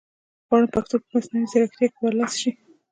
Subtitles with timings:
[0.47, 2.51] غواړم پښتو په مصنوعي ځیرکتیا کې برلاسې شي